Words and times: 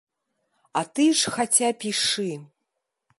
А 0.79 0.83
ты 0.99 1.05
ж 1.19 1.33
хаця 1.35 1.69
пішы. 1.83 2.27